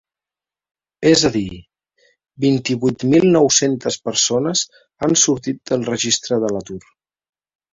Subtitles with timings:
[1.09, 1.59] És a dir,
[2.47, 4.65] vint-i-vuit mil nou-centes persones
[5.05, 6.81] han sortit del registre de l’atur.